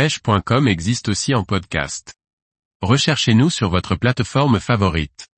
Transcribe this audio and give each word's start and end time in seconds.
pêche.com 0.00 0.66
existe 0.66 1.10
aussi 1.10 1.34
en 1.34 1.44
podcast. 1.44 2.14
Recherchez-nous 2.80 3.50
sur 3.50 3.68
votre 3.68 3.96
plateforme 3.96 4.58
favorite. 4.58 5.28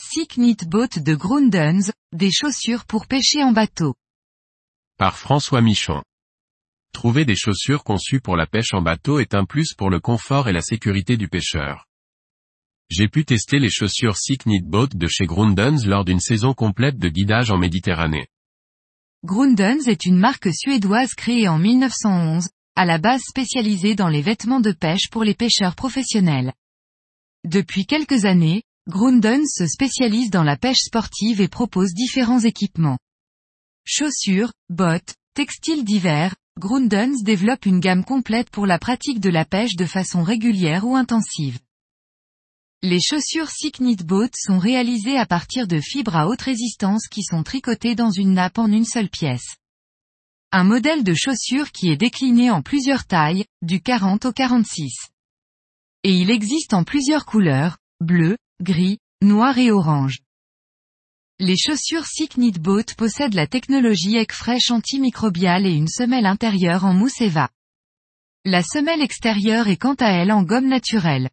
Sick 0.00 0.34
Knit 0.36 0.58
Boat 0.68 1.00
de 1.00 1.16
Grundens, 1.16 1.90
des 2.12 2.30
chaussures 2.30 2.84
pour 2.84 3.08
pêcher 3.08 3.42
en 3.42 3.50
bateau. 3.50 3.96
Par 4.98 5.18
François 5.18 5.62
Michon. 5.62 6.04
Trouver 6.92 7.24
des 7.24 7.34
chaussures 7.34 7.82
conçues 7.82 8.20
pour 8.20 8.36
la 8.36 8.46
pêche 8.46 8.72
en 8.72 8.82
bateau 8.82 9.18
est 9.18 9.34
un 9.34 9.44
plus 9.44 9.74
pour 9.74 9.90
le 9.90 9.98
confort 9.98 10.48
et 10.48 10.52
la 10.52 10.62
sécurité 10.62 11.16
du 11.16 11.26
pêcheur. 11.26 11.84
J'ai 12.90 13.08
pu 13.08 13.24
tester 13.24 13.58
les 13.58 13.68
chaussures 13.68 14.16
Sick 14.16 14.44
Knit 14.44 14.62
Boat 14.62 14.90
de 14.94 15.08
chez 15.08 15.26
Grundens 15.26 15.84
lors 15.84 16.04
d'une 16.04 16.20
saison 16.20 16.54
complète 16.54 16.98
de 16.98 17.08
guidage 17.08 17.50
en 17.50 17.58
Méditerranée. 17.58 18.28
Grundens 19.24 19.88
est 19.88 20.06
une 20.06 20.20
marque 20.20 20.54
suédoise 20.54 21.14
créée 21.14 21.48
en 21.48 21.58
1911, 21.58 22.48
à 22.78 22.84
la 22.84 22.98
base 22.98 23.22
spécialisée 23.22 23.96
dans 23.96 24.06
les 24.06 24.22
vêtements 24.22 24.60
de 24.60 24.70
pêche 24.70 25.10
pour 25.10 25.24
les 25.24 25.34
pêcheurs 25.34 25.74
professionnels. 25.74 26.52
Depuis 27.44 27.86
quelques 27.86 28.24
années, 28.24 28.62
Grundens 28.88 29.48
se 29.48 29.66
spécialise 29.66 30.30
dans 30.30 30.44
la 30.44 30.56
pêche 30.56 30.84
sportive 30.84 31.40
et 31.40 31.48
propose 31.48 31.92
différents 31.92 32.38
équipements. 32.38 32.96
Chaussures, 33.84 34.52
bottes, 34.68 35.16
textiles 35.34 35.84
divers, 35.84 36.36
Grundens 36.56 37.24
développe 37.24 37.66
une 37.66 37.80
gamme 37.80 38.04
complète 38.04 38.48
pour 38.48 38.64
la 38.64 38.78
pratique 38.78 39.18
de 39.18 39.30
la 39.30 39.44
pêche 39.44 39.74
de 39.74 39.84
façon 39.84 40.22
régulière 40.22 40.86
ou 40.86 40.94
intensive. 40.94 41.58
Les 42.84 43.00
chaussures 43.00 43.50
Sick 43.50 43.80
Knit 43.80 44.04
Boat 44.04 44.30
sont 44.36 44.60
réalisées 44.60 45.18
à 45.18 45.26
partir 45.26 45.66
de 45.66 45.80
fibres 45.80 46.14
à 46.14 46.28
haute 46.28 46.42
résistance 46.42 47.08
qui 47.08 47.24
sont 47.24 47.42
tricotées 47.42 47.96
dans 47.96 48.12
une 48.12 48.34
nappe 48.34 48.58
en 48.58 48.70
une 48.70 48.84
seule 48.84 49.10
pièce. 49.10 49.56
Un 50.50 50.64
modèle 50.64 51.04
de 51.04 51.12
chaussure 51.12 51.72
qui 51.72 51.90
est 51.90 51.98
décliné 51.98 52.50
en 52.50 52.62
plusieurs 52.62 53.04
tailles, 53.04 53.44
du 53.60 53.82
40 53.82 54.24
au 54.24 54.32
46. 54.32 55.10
Et 56.04 56.14
il 56.14 56.30
existe 56.30 56.72
en 56.72 56.84
plusieurs 56.84 57.26
couleurs, 57.26 57.76
bleu, 58.00 58.38
gris, 58.62 58.98
noir 59.20 59.58
et 59.58 59.70
orange. 59.70 60.20
Les 61.38 61.58
chaussures 61.58 62.06
Sick 62.06 62.38
Boat 62.58 62.94
possèdent 62.96 63.34
la 63.34 63.46
technologie 63.46 64.16
Egg 64.16 64.32
antimicrobiale 64.70 65.66
et 65.66 65.74
une 65.74 65.86
semelle 65.86 66.24
intérieure 66.24 66.86
en 66.86 66.94
mousse 66.94 67.20
Eva. 67.20 67.50
La 68.46 68.62
semelle 68.62 69.02
extérieure 69.02 69.68
est 69.68 69.76
quant 69.76 69.96
à 70.00 70.12
elle 70.12 70.32
en 70.32 70.44
gomme 70.44 70.68
naturelle. 70.68 71.28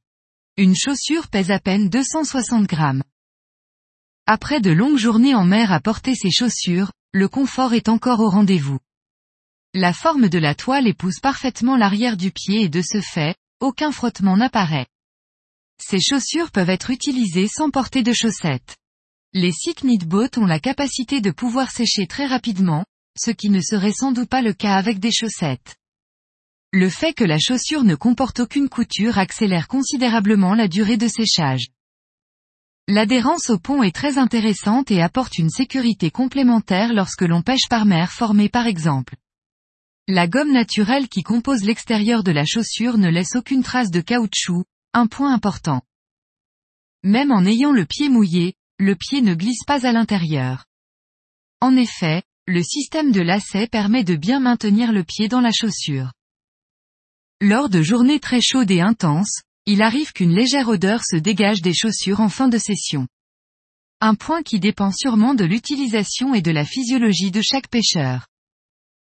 Une 0.58 0.76
chaussure 0.76 1.30
pèse 1.30 1.52
à 1.52 1.60
peine 1.60 1.88
260 1.88 2.68
grammes. 2.68 3.04
Après 4.26 4.60
de 4.60 4.72
longues 4.72 4.98
journées 4.98 5.36
en 5.36 5.46
mer 5.46 5.72
à 5.72 5.80
porter 5.80 6.16
ces 6.16 6.32
chaussures, 6.32 6.92
le 7.14 7.30
confort 7.30 7.74
est 7.74 7.88
encore 7.88 8.20
au 8.20 8.30
rendez-vous. 8.30 8.80
La 9.78 9.92
forme 9.92 10.30
de 10.30 10.40
la 10.40 10.56
toile 10.56 10.88
épouse 10.88 11.20
parfaitement 11.20 11.76
l'arrière 11.76 12.16
du 12.16 12.32
pied 12.32 12.62
et 12.62 12.70
de 12.70 12.82
ce 12.82 13.02
fait, 13.02 13.36
aucun 13.60 13.92
frottement 13.92 14.38
n'apparaît. 14.38 14.88
Ces 15.84 16.00
chaussures 16.00 16.52
peuvent 16.52 16.70
être 16.70 16.92
utilisées 16.92 17.50
sans 17.50 17.72
porter 17.72 18.02
de 18.02 18.14
chaussettes. 18.14 18.78
Les 19.34 19.52
Knit 19.52 20.06
Boat 20.06 20.30
ont 20.38 20.46
la 20.46 20.62
capacité 20.62 21.20
de 21.20 21.30
pouvoir 21.30 21.72
sécher 21.72 22.08
très 22.08 22.26
rapidement, 22.26 22.86
ce 23.20 23.32
qui 23.32 23.50
ne 23.50 23.60
serait 23.60 23.92
sans 23.92 24.14
doute 24.14 24.30
pas 24.30 24.42
le 24.42 24.54
cas 24.54 24.76
avec 24.76 25.00
des 25.00 25.12
chaussettes. 25.12 25.76
Le 26.72 26.88
fait 26.88 27.12
que 27.12 27.26
la 27.26 27.38
chaussure 27.38 27.84
ne 27.84 27.96
comporte 27.96 28.40
aucune 28.40 28.70
couture 28.70 29.18
accélère 29.18 29.68
considérablement 29.68 30.56
la 30.56 30.70
durée 30.70 30.96
de 30.96 31.10
séchage. 31.10 31.68
L'adhérence 32.88 33.50
au 33.50 33.60
pont 33.60 33.84
est 33.84 33.94
très 33.94 34.20
intéressante 34.20 34.90
et 34.90 35.02
apporte 35.02 35.38
une 35.38 35.50
sécurité 35.50 36.12
complémentaire 36.12 36.94
lorsque 36.94 37.24
l'on 37.24 37.42
pêche 37.42 37.68
par 37.70 37.86
mer 37.86 38.14
formée 38.14 38.48
par 38.48 38.68
exemple. 38.68 39.16
La 40.08 40.28
gomme 40.28 40.52
naturelle 40.52 41.10
qui 41.10 41.24
compose 41.24 41.64
l'extérieur 41.64 42.24
de 42.24 42.32
la 42.32 42.46
chaussure 42.46 43.00
ne 43.00 43.10
laisse 43.10 43.36
aucune 43.36 43.64
trace 43.64 43.90
de 43.90 44.02
caoutchouc, 44.02 44.64
un 44.94 45.08
point 45.08 45.34
important. 45.34 45.82
Même 47.04 47.32
en 47.32 47.44
ayant 47.44 47.72
le 47.72 47.86
pied 47.86 48.08
mouillé, 48.08 48.54
le 48.78 48.96
pied 48.96 49.22
ne 49.22 49.34
glisse 49.34 49.64
pas 49.66 49.88
à 49.88 49.92
l'intérieur. 49.92 50.66
En 51.60 51.76
effet, 51.76 52.22
le 52.46 52.62
système 52.62 53.12
de 53.12 53.22
lacet 53.22 53.66
permet 53.66 54.04
de 54.04 54.16
bien 54.16 54.40
maintenir 54.40 54.92
le 54.92 55.04
pied 55.04 55.28
dans 55.28 55.42
la 55.42 55.52
chaussure. 55.52 56.14
Lors 57.42 57.70
de 57.70 57.82
journées 57.82 58.20
très 58.20 58.42
chaudes 58.42 58.70
et 58.70 58.82
intenses, 58.82 59.42
il 59.66 59.82
arrive 59.82 60.14
qu'une 60.14 60.36
légère 60.36 60.70
odeur 60.70 61.04
se 61.04 61.16
dégage 61.16 61.64
des 61.64 61.74
chaussures 61.74 62.20
en 62.20 62.30
fin 62.30 62.48
de 62.48 62.60
session. 62.60 63.08
Un 64.02 64.14
point 64.14 64.44
qui 64.44 64.60
dépend 64.60 64.92
sûrement 64.92 65.34
de 65.34 65.46
l'utilisation 65.46 66.36
et 66.36 66.44
de 66.44 66.52
la 66.52 66.64
physiologie 66.64 67.32
de 67.32 67.42
chaque 67.42 67.70
pêcheur. 67.70 68.28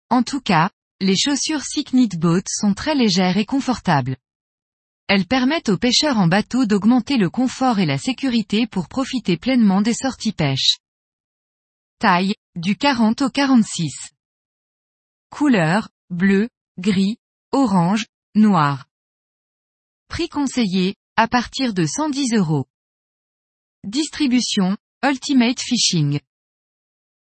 En 0.09 0.23
tout 0.23 0.41
cas, 0.41 0.71
les 1.01 1.17
chaussures 1.17 1.63
Sick 1.63 1.93
Knit 1.93 2.17
Boat 2.17 2.43
sont 2.49 2.73
très 2.73 2.95
légères 2.95 3.37
et 3.37 3.45
confortables. 3.45 4.17
Elles 5.09 5.27
permettent 5.27 5.69
aux 5.69 5.77
pêcheurs 5.77 6.19
en 6.19 6.27
bateau 6.27 6.65
d'augmenter 6.65 7.17
le 7.17 7.29
confort 7.29 7.79
et 7.79 7.87
la 7.87 7.99
sécurité 7.99 8.67
pour 8.67 8.89
profiter 8.89 9.37
pleinement 9.37 9.83
des 9.83 9.95
sorties 9.95 10.33
pêche. 10.33 10.79
Taille, 11.99 12.35
du 12.57 12.77
40 12.77 13.23
au 13.23 13.31
46. 13.31 13.93
Couleur, 15.31 15.91
bleu, 16.11 16.49
gris, 16.79 17.19
orange, 17.53 18.07
Noir. 18.35 18.87
Prix 20.09 20.29
conseillé, 20.29 20.95
à 21.17 21.29
partir 21.29 21.73
de 21.73 21.87
110 21.87 22.35
euros. 22.35 22.67
Distribution, 23.85 24.77
Ultimate 25.03 25.61
Fishing. 25.61 26.21